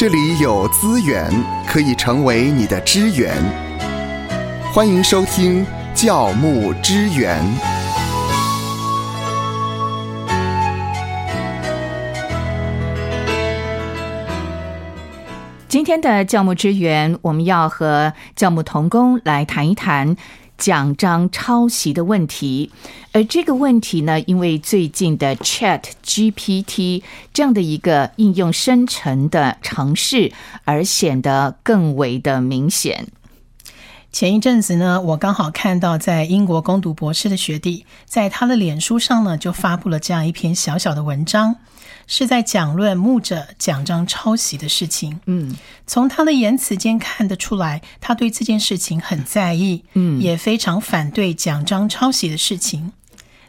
[0.00, 1.30] 这里有资源
[1.66, 3.36] 可以成为你的支援。
[4.72, 5.62] 欢迎收听
[5.94, 7.38] 教牧支援。
[15.68, 20.16] 今天的教牧支援，我们要和教牧同工来谈一谈。
[20.60, 22.70] 奖章抄袭的问题，
[23.12, 27.02] 而这个问题呢，因为最近的 Chat GPT
[27.32, 30.30] 这样的一个应用生成的尝试，
[30.64, 33.08] 而显得更为的明显。
[34.12, 41.56] 前一阵子呢，我刚好看到在英国攻读博士的学弟，在他的脸书上呢，就发布了这样一篇小小的文章。
[42.08, 45.20] 是在讲论牧者奖章抄袭的事情。
[45.26, 45.54] 嗯，
[45.86, 49.84] 从他的言辞间看得出来，他对这件事情很在意。
[49.94, 52.92] 嗯，也非常反对奖章抄袭的事情。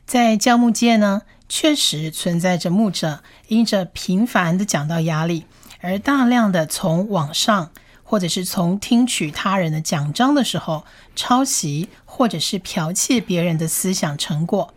[0.06, 5.46] 在教牧界呢，确实存在着牧者因着频繁的讲到压力，
[5.80, 7.72] 而大量的从网上
[8.12, 10.84] 或者是从听取他人的奖章的时候
[11.16, 14.74] 抄袭，或者是剽窃别人的思想成果。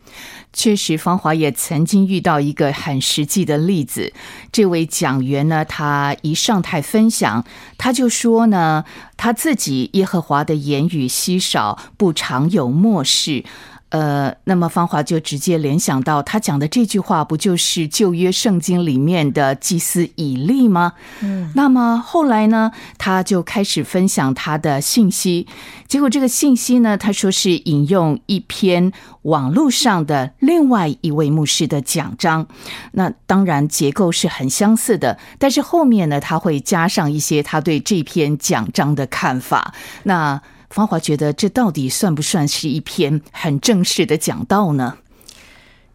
[0.53, 4.13] 确实，芳华也曾经遇到一个很实际的例子。
[4.53, 7.45] 这位讲员呢，他一上台分享，
[7.77, 8.85] 他就说呢，
[9.17, 13.45] 他自己耶和华的言语稀少，不常有漠视。
[13.91, 20.95] 呃，那么芳华就直接联想到他讲的这句话，不就是旧约圣经里面的祭司以利吗？
[21.21, 25.47] 嗯，那么后来呢，他就开始分享他的信息，
[25.87, 28.91] 结果这个信息呢，他说是引用一篇
[29.23, 32.49] 网络上的另外一位牧师的讲章，
[32.93, 40.43] 那当然结构是很相似的，但是后面呢，他会加上一些他对这篇讲章的看法，那。
[40.75, 44.97] 芳华觉得这到底算不算是一篇很正式的讲道呢？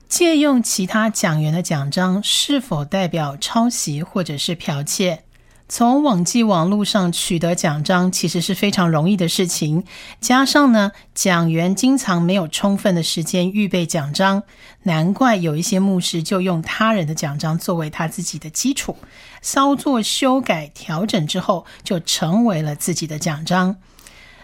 [0.07, 5.23] 借用其他讲员的奖章是否代表抄袭或者是剽窃？
[5.67, 9.83] 从网际网络上取得奖章其实是非常容易的事情。
[10.21, 14.43] 加上呢，讲员经常没有充分的时间预备奖章，
[14.83, 18.95] 难怪有一些牧师就用他人的奖章作为他自己的基础，
[19.41, 23.75] 稍作修改调整之后，就成为了自己的奖章。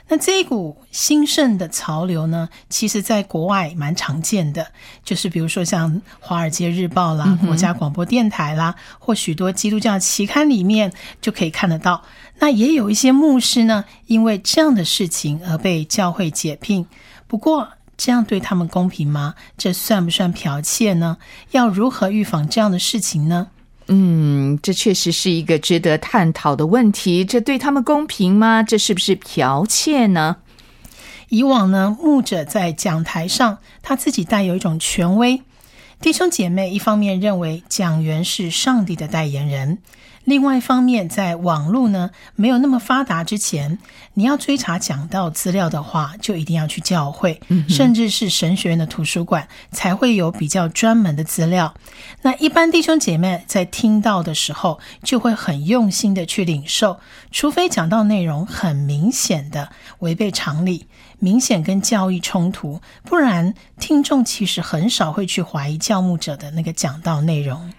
[0.07, 4.67] 那这一股兴盛的潮流呢，其实在国外蛮常见的，
[5.03, 12.03] 就是比如说像《华尔街日报》啦、国家广播电台啦，或许多基督教期刊里面就可以看得到。
[12.37, 16.85] 那也有一些牧师呢，因为这样的事情而被教会解聘。
[17.27, 19.33] 不过，这样对他们公平吗？
[19.57, 21.17] 这算不算剽窃呢？
[21.51, 23.47] 要如何预防这样的事情呢？
[23.87, 27.23] 嗯，这确实是一个值得探讨的问题。
[27.23, 28.63] 这对他们公平吗？
[28.63, 30.37] 这是不是剽窃呢？
[31.29, 35.41] 以往呢，牧者在讲台上，他自己带有一种权威。
[36.01, 39.79] 弟兄姐妹一方面认为讲员是上帝的代言人。
[40.25, 43.77] 另外一方面，在网络呢没有那么发达之前，
[44.15, 51.73] 你要追查讲道资料的话，就一定要去教会，甚至是神学院的图书馆，才会有比较专门的资料。
[52.23, 56.99] 那一般弟兄姐妹在听到的时候，就会很用心的去领受，
[57.31, 59.69] 除非讲到内容很明显的
[59.99, 60.87] 违背常理，
[61.19, 67.71] 明显跟教义冲突，不然听众其实很少会去怀疑教牧者的那个讲道内容。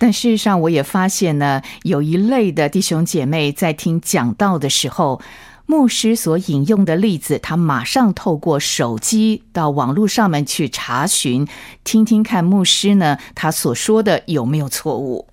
[0.00, 5.20] 但事实上，我也发现呢，有一类的弟兄姐妹在听讲道的时候，
[5.66, 11.46] 牧师所引用的例子，他马上透过手机到网络上面去查询，
[11.84, 15.28] 听听看牧师呢他所说的有没有错误。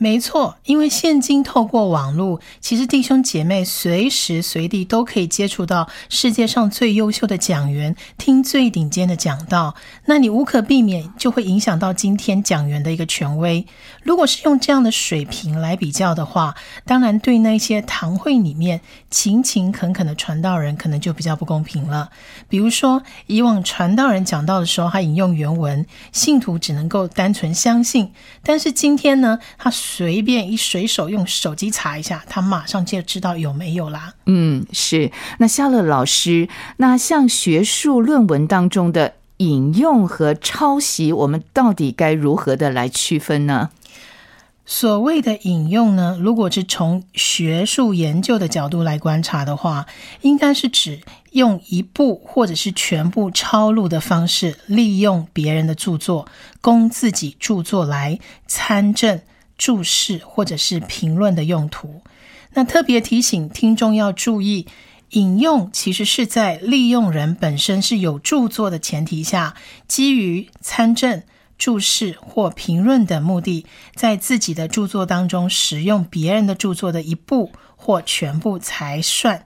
[0.00, 9.74] 没错，因为现今透过网络，其实弟兄姐妹随时随地都可以接触到世界上最优秀的讲员，听最顶尖的讲道。
[10.04, 13.66] 那你无可避免就会影响到今天讲员的一个权威。
[14.04, 16.54] 如果是用这样的水平来比较的话，
[16.84, 22.10] 当然对那些堂会里面勤勤恳恳的传道人，可能就比较不公平了。
[22.48, 28.12] 比如说，以往传道人讲道的时候，他引用原文，信徒只能够单纯相信；
[28.44, 29.72] 但是今天呢，他。
[29.90, 34.12] 随便一随手用手机查一下，他马上就知道有没有啦。
[34.26, 35.10] 嗯，是。
[35.38, 36.46] 那夏乐老师，
[36.76, 43.70] 那像学术论文当中的引用和抄袭，我们到底该如何的来区分呢？
[44.66, 49.86] 所谓的引用呢，如果是从学术研究的角度来观察的话，
[50.20, 51.00] 应该是指
[51.30, 56.28] 用一部或者是全部抄录的方式，利用别人的著作，
[56.60, 59.22] 供自己著作来参证。
[59.58, 62.00] 注释或者是评论的用途，
[62.54, 64.66] 那特别提醒听众要注意，
[65.10, 69.56] 引用其实是在利用人本身是有著作的前提下，
[69.86, 71.22] 基于参证、
[71.58, 79.44] 注释或评论等目的，在自己的著作当中使用别人的著作的一部或全部才算。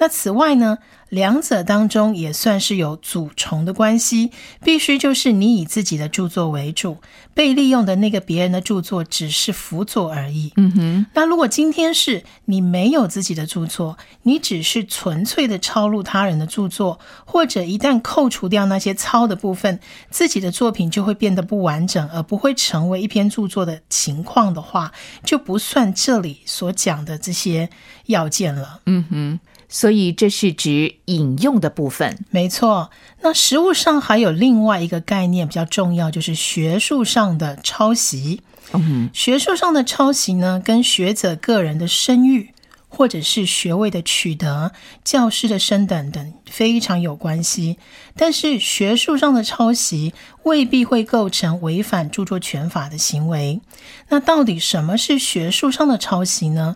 [0.00, 0.78] 那此外呢，
[1.10, 4.30] 两者当中也算是有组重的关系，
[4.64, 6.96] 必须就是你以自己的著作为主，
[7.34, 10.54] 被利用的那个别人的著作只是辅佐而已。
[10.56, 19.78] 嗯哼，那如果今天是你没有自己的著作，你只是纯粹的抄录他人的著作，或者一旦扣除掉那些抄的部分，
[20.10, 24.90] 自己的作品就会变得不完整，而不会成为一篇著作的情况的话，
[25.24, 27.68] 就不算这里所讲的这些
[28.06, 28.80] 要件了。
[28.86, 29.40] 嗯哼。
[29.72, 32.90] 所以这是指引用的部分，没错。
[33.22, 38.42] 那实物上还有另外一个概念比较重要，就是学术上的抄袭。
[38.72, 42.52] 嗯，学术上的抄袭呢，跟学者个人的声誉
[42.88, 44.72] 或者是学位的取得、
[45.04, 47.78] 教师的升等等非常有关系。
[48.16, 50.12] 但是学术上的抄袭
[50.42, 53.60] 未必会构成违反著作权法的行为。
[54.08, 56.74] 那到底什么是学术上的抄袭呢？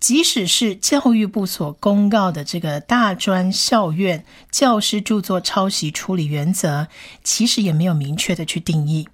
[0.00, 6.88] 即使是教育部所公告的这个大专校院教师著作抄袭处理原则，
[7.22, 9.08] 其实也没有明确的去定义。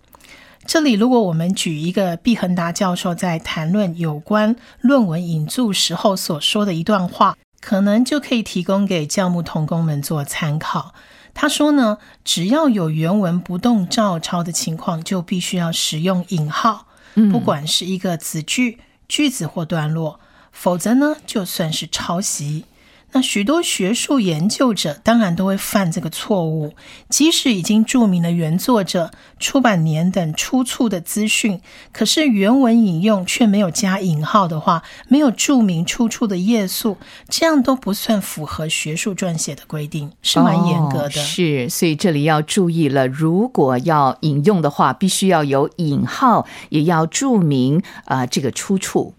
[0.66, 10.92] 这里，如果我们举一个毕恒达教授在谈论有关论文引注时候所说的一段话，可能就可以提供给教牧同工们做参考。
[11.32, 16.88] 他说呢，只要有原文不动照抄的情况，就必须要使用引号，
[17.32, 20.18] 不管是一个子句、句子或段落。
[20.52, 22.64] 否则呢，就算是抄袭。
[23.12, 26.74] 那许多学术研究者当然都会犯这个错误，
[27.08, 29.10] 即使已经注明了原作者、
[29.40, 31.60] 出版年等出处的资讯，
[31.90, 36.98] 可是原文引用却没有加引号的话，没有注明出处的页数，
[37.28, 41.10] 这样都不算符合学术撰写的规定，是蛮严格的。
[41.10, 49.14] 是，所以这里要注意了，如果要引用的话，必须要有引号，也要注明啊这个出处。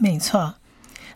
[0.00, 0.54] 没错。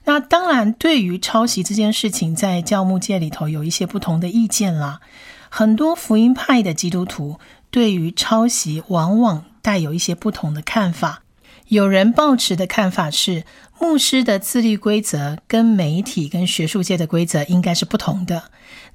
[0.04, 5.00] 那当然，对于抄袭这件事情，在教牧界里头有一些不同的意见啦。
[5.48, 7.38] 很多福音派的基督徒
[7.70, 11.22] 对于抄袭往往带有一些不同的看法。
[11.68, 13.44] 有人抱持的看法是，
[13.78, 18.44] 牧师的自律规则跟媒体跟学术界的规则应该是不同的。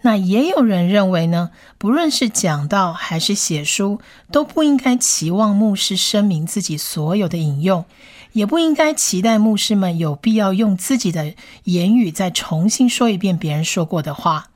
[0.01, 7.85] 那也有人认为呢，不论是讲道还是写书，都不应该期望牧师声明自己所有的引用。
[8.35, 11.33] 也不应该期待牧师们有必要用自己的
[11.63, 14.49] 言语再重新说一遍别人说过的话。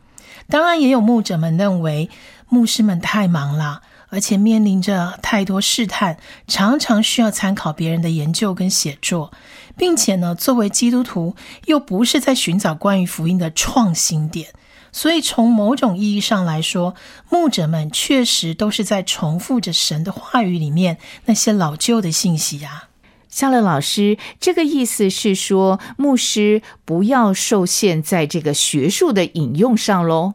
[0.49, 2.09] 当然，也有牧者们认为
[2.49, 9.31] 牧师们太忙了，而且面临着太多试探，常常需要参考别人的研究跟写作，
[9.77, 11.37] 并且呢，作为基督徒
[11.67, 14.49] 又不是在寻找关于福音的创新点。
[14.91, 16.95] 所以，从某种意义上来说，
[17.29, 22.88] 牧者们确实都是在重复着神的话语里面那些老旧的信息呀。
[23.29, 30.33] 夏乐老师，这个意思是说，牧师不要受限在这个学术的引用上喽。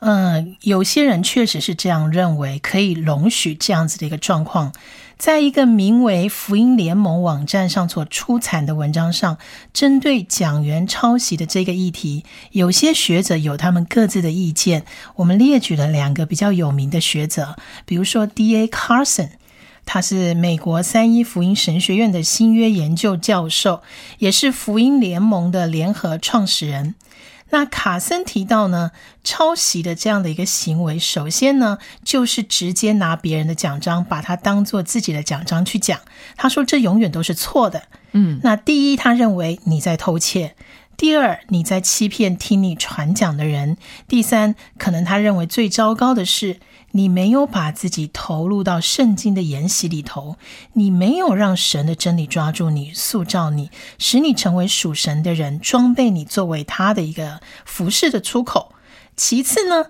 [0.00, 4.72] 嗯，有些人确实是这样认为，可以容许这样子的一个状况。
[5.16, 9.38] 在一个名为“福音联盟”网站上所出产的文章上，
[9.72, 14.84] 针对讲员抄袭的这个议题，有些学者有他们各自的意见。
[15.16, 18.66] 我们列举了两个比较有名的学者，比如说 D.A.
[18.66, 19.30] Carson。
[19.86, 23.82] 他是美国三一福音神学院的新约研究教授，
[24.18, 26.94] 也是福音联盟的联合创始人。
[27.50, 28.90] 那卡森提到呢，
[29.22, 36.00] 抄袭的这样的一个行为，首先呢，就是直接拿别人的奖章，把它当做自己的奖章去讲。
[36.36, 37.84] 他说这永远都是错的。
[38.10, 40.56] 嗯，那第一，他认为你在偷窃；
[40.96, 46.60] 第二，你在欺骗听你传讲的人；第三，可能他认为最糟糕的是。
[46.96, 50.36] 你没有把自己投入到圣经的研习里头，
[50.74, 58.76] 你没有让神的真理抓住你、塑造你，使你成为属神的人，装备你作为他的一个服饰的出口。
[59.16, 59.86] 其次呢，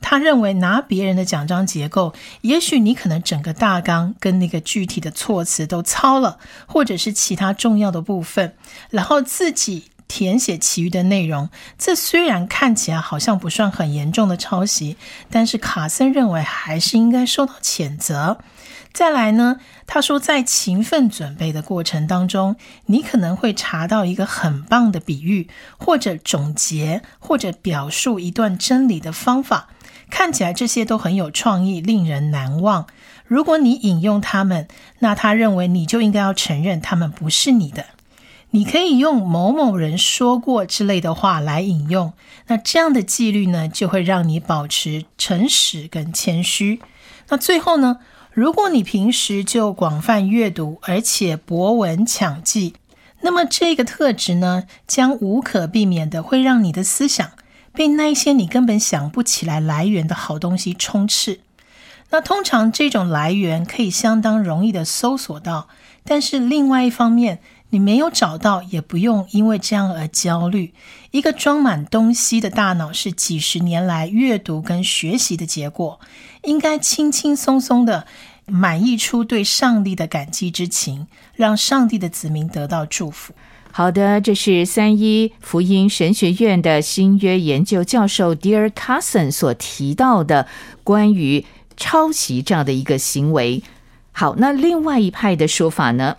[0.00, 8.56] 他认为拿别人的奖章结构，也许你可能整个大纲跟那个具体的措辞都抄了，或者是其他重要的部分，
[8.88, 9.90] 然后自己。
[10.08, 14.96] 填写其余的内容，这虽然看起来好像不算很严重的抄袭，
[15.30, 18.38] 但是卡森认为还是应该受到谴责。
[18.92, 29.68] 再来呢，他说在勤奋准备的过程当中，你可能会查到一个很棒的比喻，或者总结，或者表述一段真理的方法，
[30.10, 32.86] 看起来这些都很有创意，令人难忘。
[33.26, 34.66] 如果你引用他们，
[35.00, 37.84] 那他认为你就应该要承认他们不是你的。
[38.50, 42.14] 你可以用某某人说过之类的话来引用，
[42.46, 46.80] 那这样的纪律呢，就会让你保持诚实跟谦虚。
[47.28, 47.98] 那最后呢，
[48.32, 52.74] 如果你平时就广泛阅读，而且博闻强记，
[53.20, 57.32] 那么这个特质呢，将无可避免的会让你的思想
[57.74, 61.40] 被那些你根本想不起来来源的好东西充斥。
[62.10, 65.68] 那通常这种来源可以相当容易的搜索到，
[66.04, 67.40] 但是另外一方面，
[67.70, 70.72] 你没有找到，也不用因为这样而焦虑。
[71.10, 76.00] 一个装满东西的大脑是几十年来阅读跟学习的结果，
[76.42, 78.06] 应该轻轻松松的
[78.46, 83.34] 满溢出对上帝的感激之情，让上帝的子民得到祝福。
[83.70, 90.46] 好的，这是三一福音神学院的新约研究教授 Dear Cousin 所提到的
[90.82, 91.44] 关于。
[91.80, 93.62] 抄袭这样的一个行为，
[94.10, 96.16] 好，那另外一派的说法呢？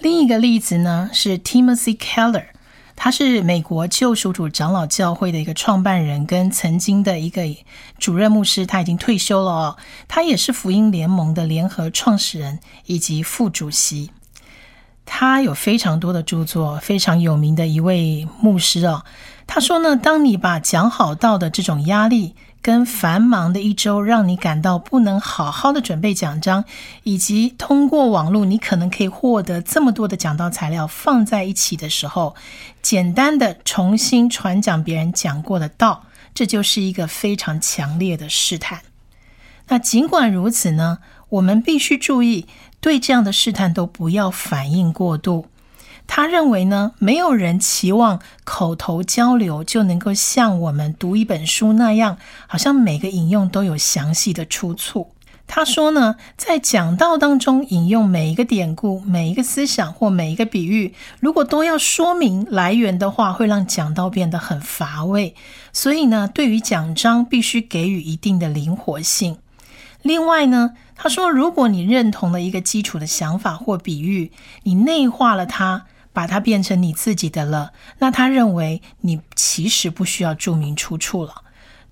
[0.00, 2.44] 另一个例子呢是 Timothy Keller，
[2.94, 7.42] 他是美国救赎主长老教会的一个创办人，跟曾经的一个
[7.98, 9.76] 主任牧师，他已经退休了哦。
[10.06, 14.10] 他也是福音联盟的联合创始人以及副主席，
[15.04, 19.04] 他有非常多的著作，非常有名的一位牧师哦。
[19.48, 22.34] 他说呢，当你把讲好道的这种压力。
[22.60, 26.64] 跟繁忙的一周让你感到不能好好的准备讲章，
[27.04, 32.34] 以及通过网络你可能可以获得这么多的讲道材料放在一起的时候，
[32.82, 38.80] 简单的重新传讲别人讲过的道，这就是一个非常强烈的试探。
[39.68, 40.98] 那尽管如此呢，
[41.28, 42.46] 我们必须注意，
[42.80, 45.46] 对这样的试探都不要反应过度。
[46.10, 52.16] 他认为呢，没有人期望口头交流就能够像我们读一本书那样，
[52.48, 55.12] 好像每个引用都有详细的出处。
[55.46, 65.34] 他说呢，在讲道当中引用每一个典故、每一个思想或每一个比喻，如果都要说明来源的话，会让讲道变得很乏味。
[65.72, 69.38] 所以呢，对于讲章必须给予一定的灵活性。
[70.02, 74.32] 另外呢，他说，如果你认同了一个基础的想法或比喻，
[74.64, 75.84] 你内化了它。
[76.18, 81.44] 把它变成你自己的了，那他认为你其实不需要注明出处了。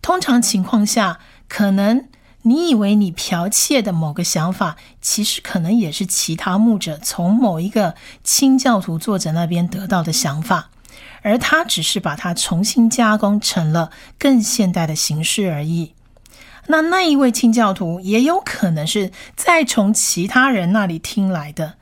[0.02, 2.08] 通常情况下，可能
[2.42, 10.70] 你以为你剽窃的某个想法，其实可能也是其他牧者从某一个清教徒作者那边得到的想法，
[11.22, 15.92] 而他只是把它重新加工成了更现代的形式而已。
[16.66, 21.74] 那那一位清教徒也有可能是再从其他人那里听来的。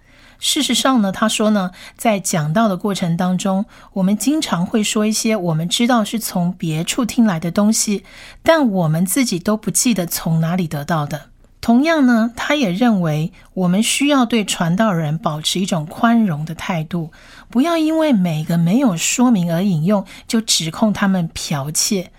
[0.45, 8.05] 事实上呢，他说呢，在讲道的过程当中，我们经常会说一些我们知道是从别处听来的东西，
[8.43, 11.31] 但我们自己都不记得从哪里得到的。
[11.63, 17.11] 同样呢，他也认为我们需要对传道人保持一种宽容的态度，
[17.49, 22.11] 不要因为每个没有说明而引用，就指控他们剽窃。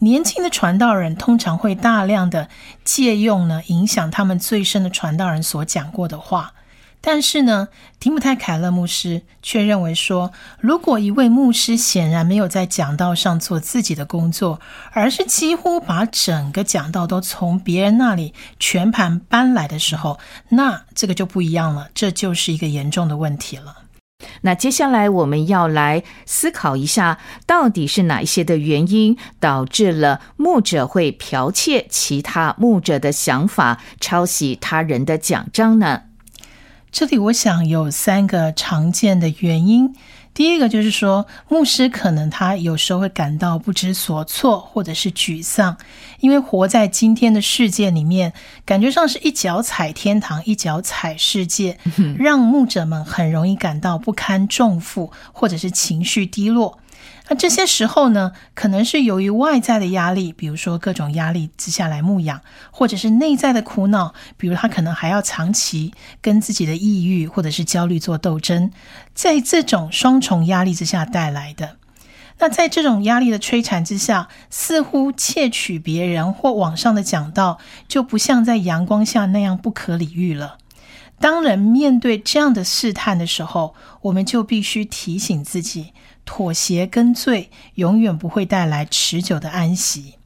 [0.00, 2.48] 年轻的传道人通常会大量的
[2.82, 6.54] 借用呢，影响他们最深的传道人所讲过的话。
[7.00, 7.68] 但是呢，
[8.00, 14.60] 提姆泰·凯勒牧师却认为说，如果一位牧师显然没有在讲道上做自己的工作，
[14.92, 20.18] 而是几乎把整个讲道都从别人那里全盘搬来的时候，
[20.50, 23.76] 那这个就不一样了，这就是一个严重的问题了。
[24.40, 36.02] 那接下来我们要来思考一下，到底是哪一些的原因导致了牧者会剽窃其他牧者的想法，抄袭他人的讲章呢？
[36.90, 39.94] 这里我想有三个常见的原因。
[40.34, 45.76] 第一个就是说，牧师可能他有时候会感到不知所措，或者是沮丧，
[46.20, 48.32] 因为活在今天的世界里面，
[48.64, 51.76] 感觉上是一脚踩天堂，一脚踩世界，
[52.16, 56.78] 让牧者们很容易感到不堪重负，或者是情绪低落。
[57.28, 62.40] 那这些时候呢，可能是由于外在的压力，比如说各种压力之下来牧养，
[62.70, 68.70] 或者是内在的苦恼，比如他可能还要长期跟自己的抑郁或者是焦虑做斗争，
[69.12, 71.76] 在这种双重压力之下带来的。
[72.40, 80.56] 那在这种压力的摧残之下，似乎窃取别人或网上的讲道，就不像在阳光下那样不可理喻了。
[81.20, 85.92] 当人面对这样的试探的时候，我们就必须提醒自己。
[86.28, 90.16] 妥协跟罪永远不会带来持久的安息。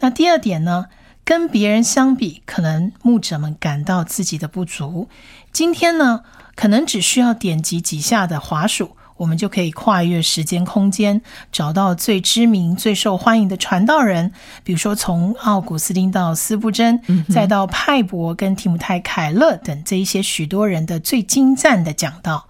[0.00, 0.86] 那第二点呢？
[1.26, 5.10] 跟别人相比，可能牧者们感到自己的不足。
[5.52, 6.22] 今天呢，
[6.54, 11.20] 可能只需要点击几下的滑鼠，我们就可以跨越时间空间，
[11.52, 14.32] 找到最知名、最受欢迎的传道人。
[14.62, 22.48] 比如说，从奥古斯丁到斯布真，再到派伯跟提姆泰·凯勒等这一些许多人的最精湛的讲道。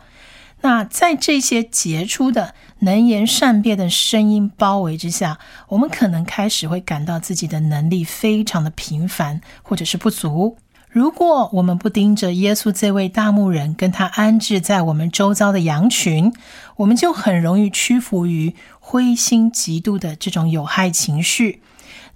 [0.63, 10.59] 那在这些杰出的能言善辩的声音包围之下，我们可能开始会感到自己的能力非常的平凡，或者是不足。
[10.89, 16.33] 如果我们不盯着耶稣这位大牧人跟他安置在我们周遭的羊群，
[16.77, 21.61] 我们就很容易屈服于灰心嫉妒的这种有害情绪。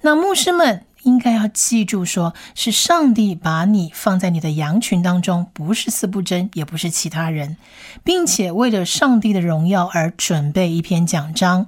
[0.02, 7.56] 那牧师们应该要记住，说是上帝把你放在你的羊群当中，不是四不真，也不是其他人，
[8.04, 11.66] 并且为了上帝的荣耀而准备一篇讲章，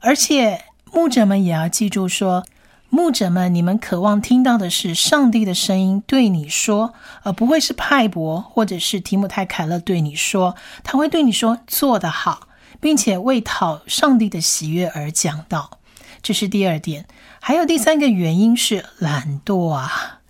[0.00, 2.44] 而且牧者们也要记住说。
[2.90, 10.54] 牧者们，你们渴望听到的是上帝的声音对你说，而不会是派伯或者是提姆泰凯勒对你说。
[10.84, 12.46] 他会对你说做得好，
[12.80, 15.80] 并且为讨上帝的喜悦而讲道。
[16.22, 17.06] 这是第二点。
[17.46, 20.20] 还有第三个原因是懒惰啊，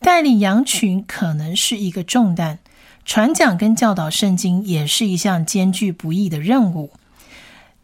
[0.00, 2.58] 带领羊群可能是一个重担，
[3.04, 6.90] 传讲跟教导圣经也是一项艰巨不易的任务，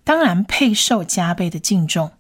[0.03, 2.11] 当然配受加倍的敬重。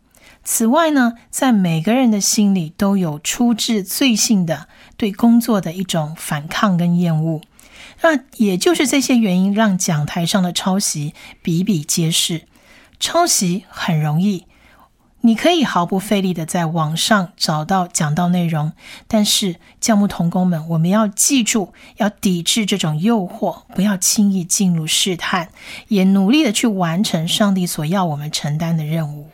[0.45, 7.41] 此外呢，在每个人的心里都有出自罪性的对工作的一种反抗跟厌恶，
[8.03, 12.43] 那也就是这些原因让讲台上的抄袭比比皆是。
[13.00, 14.45] 抄袭很容易，
[15.23, 18.73] 你可以毫不费力的在网上找到讲到内容，
[19.07, 25.49] 但是教牧童工们，我们要记住，要抵制这种诱惑，不要轻易进入试探，
[25.89, 29.29] 也努力的去完成上帝所要我们承担的任务。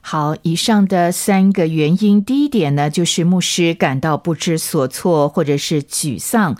[0.00, 6.54] 好，以上的三个原因，第一点呢，就是牧师感到不知所措或者是沮丧；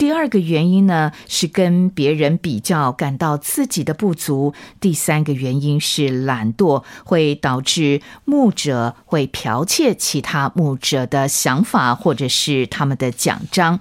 [0.00, 13.78] 第二个原因呢，是跟别人比较感到自己的不足；第三个原因是懒惰，会导致牧者会剽窃其他牧者的想法或者是他们的奖章。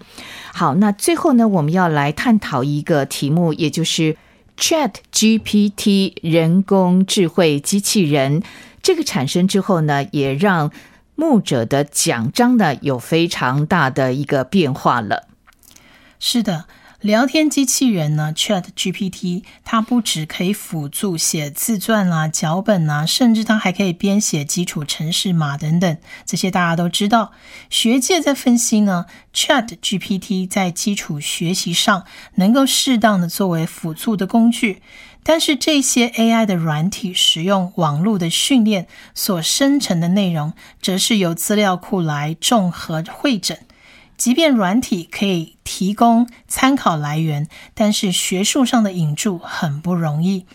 [0.53, 4.17] 好，那最后呢，我们要来探讨一个题目，也就是
[4.57, 8.43] Chat GPT 人工智慧机器人。
[8.81, 10.69] 这个产生之后呢，也让
[11.15, 15.28] 牧者的奖章呢有非常大的一个变化了。
[16.19, 16.65] 是的。
[17.01, 25.97] 聊天机器人呢，Chat GPT，它不只可以辅助写自传啦、脚本啊，甚至它还可以编写基础程式码等等。
[26.25, 27.32] 这些大家都知道。
[27.69, 32.03] 学界在分析呢，Chat GPT 在基础学习上
[32.36, 34.82] 能够适当的作为辅助的工具，
[35.23, 40.51] 但是这些 AI 的软体使用网络的训练所生成的内容，
[40.82, 43.58] 则是由资料库来综合会诊。
[44.19, 50.45] 即便软体可以提供参考来源，但是学术上的引注很不容易。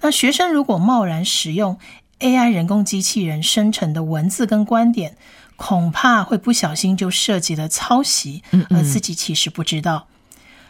[0.00, 1.78] 那学生如果贸然使用
[2.20, 5.16] AI 人工机器人生成的文字跟观点，
[5.56, 10.06] 恐怕会不小心就涉及了抄袭，而自己其实不知道。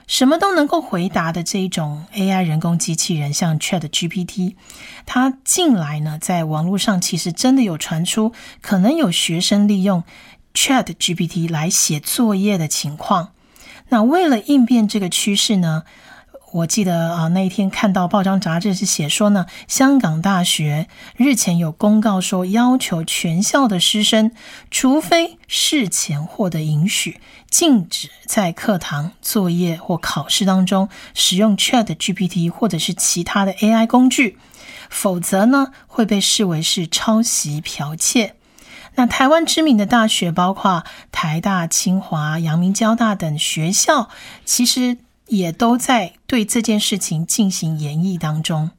[0.06, 4.54] 什么都能够回答的这一种 AI 人工机器人，像 Chat GPT，
[5.04, 8.32] 它近来呢，在网络上其实真的有传出，
[8.62, 10.02] 可能有学生利用。
[10.60, 13.28] Chat GPT 来写作业的情况，
[13.90, 15.84] 那为了应变这个趋势呢，
[16.50, 24.32] 我记得啊那一天看到报章杂志是写说呢，香港大学日前有公告说，要求全校的师生，
[24.68, 34.36] 除非事前获得允许，禁止在课堂作业或考试当中使用 Chat GPT 或者是其他的 AI 工具，
[34.90, 38.34] 否则呢会被视为是抄袭剽窃。
[38.98, 40.82] 那台湾知名的大学，包括
[41.12, 44.08] 台大、清华、阳明交大等学校，
[44.44, 44.96] 其实
[45.28, 48.72] 也都在对这件事情进行研议当中。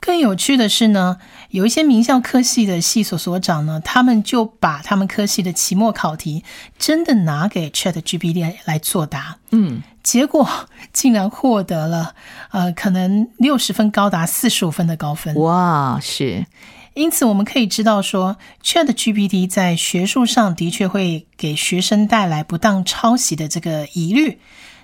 [0.00, 1.18] 更有趣的是呢，
[1.50, 6.42] 有一些名校科系的系所所长呢，他们就把他们科系的期末考题
[6.78, 10.48] 真的拿给 Chat GPT 来作答，嗯，结果
[10.94, 12.14] 竟然获得了
[12.52, 15.34] 呃，可能六十分高达四十五分的高分。
[15.34, 16.46] 哇，是。
[16.94, 24.40] 因此，我们可以知道说，Chat GPT 在学术上的确会给学生带来不当抄袭的这个疑虑。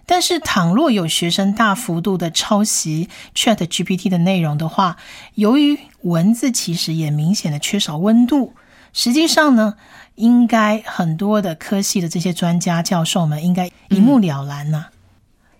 [0.08, 4.96] 但是，倘若有学生大幅度的抄袭 Chat GPT 的内容的话，
[5.34, 8.54] 由于文字其实也明显的缺少温度，
[8.92, 9.74] 实际上呢，
[10.14, 14.86] 应该很多的科系的这些专家教授们应该一目了然呐。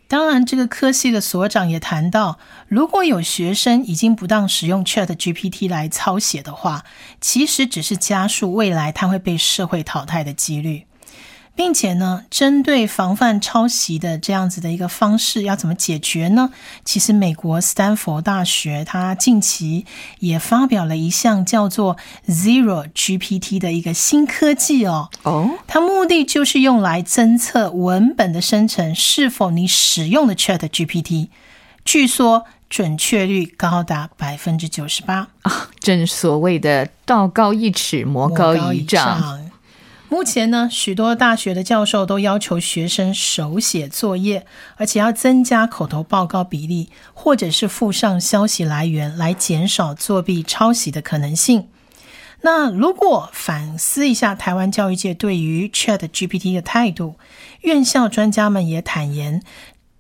[0.08, 2.38] 当然，这个科系的所长也谈到，
[2.68, 6.84] 如果有学生已经不当使用 Chat GPT 来抄写的话，
[7.20, 10.86] 其实只是加速未来他会被社会淘汰的几率。
[11.56, 16.50] 并且呢，针对防范抄袭的这样子的一个方式，要怎么解决呢？
[16.84, 19.86] 其实，美国斯坦福大学它近期
[20.20, 21.96] 也发表了一项叫做
[22.28, 25.08] Zero GPT 的一个新科技哦。
[25.22, 31.28] 哦，它目的就是用来侦测文本的生成是否你使用的 Chat GPT，
[31.86, 35.70] 据说准确率高达百分之九十八啊！
[35.80, 39.45] 正所谓的道高一尺，魔高一丈。
[40.08, 51.68] 目前呢，许多大学的教授都要求学生手写作业，而且要增加口头报告比例，或者是附上消息来源，来减少作弊抄袭的可能性。
[52.42, 57.16] 那如果反思一下台湾教育界对于 Chat GPT 的态度，
[57.62, 59.42] 院校专家们也坦言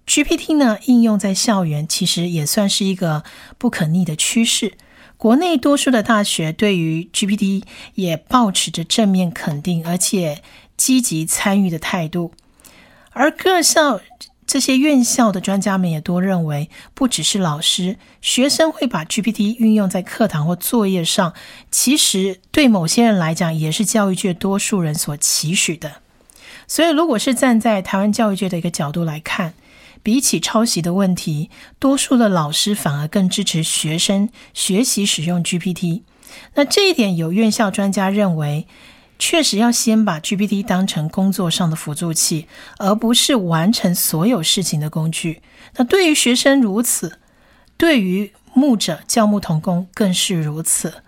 [0.06, 3.24] ，GPT 呢应用在校园，其实也算是一个
[3.58, 4.74] 不可逆的趋势。
[5.18, 7.62] 国内多数的大学对于 GPT
[7.94, 10.42] 也保持着正面肯定，而且
[10.76, 12.32] 积极参与的态度。
[13.12, 14.00] 而各校
[14.46, 21.32] 这些院校的专家们也都认为，不只是老师、学生会把 GPT 运用在课堂或作业上，
[21.70, 26.02] 其实对某些人来讲，也是教育界多数人所期许的。
[26.68, 29.54] 所以，如果是站在台湾教育界的一个角度来看，
[30.02, 36.02] 比起抄袭的问题，多数的老师反而更支持学生学习使用 GPT。
[36.54, 38.66] 那这一点，有院校专家认为，
[39.18, 42.46] 确实要先把 GPT 当成工作上的辅助器，
[42.78, 45.40] 而不是完成所有事情的工具。
[45.76, 47.18] 那对于学生如此，
[47.76, 51.02] 对于牧者教牧童工更是如此。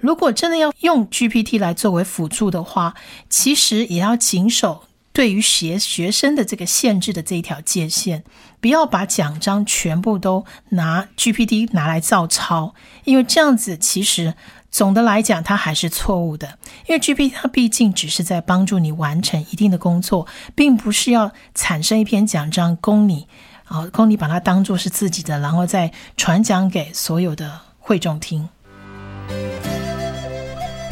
[0.00, 2.94] 如果真的要用 GPT 来作为辅助的话，
[3.30, 4.84] 其实也要谨守。
[5.14, 8.24] 对于学学生的这个限制的这一条界限，
[8.60, 12.74] 不要把奖章全部都拿 GPT 拿来照抄，
[13.04, 14.34] 因为这样子其实
[14.72, 16.58] 总的来讲它还是错误的。
[16.88, 23.28] 因为 GPT 它毕竟只是在帮助你完成一定的工作，并不是要产生一篇奖章供你
[23.66, 28.48] 啊供你把它当做是自己的，然后再传讲给所有的会众听。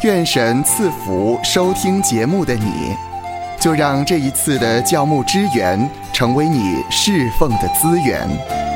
[0.03, 3.12] 愿神赐福收听节目的你。
[3.59, 8.72] 就让这一次的教牧支援成为你侍奉的资源。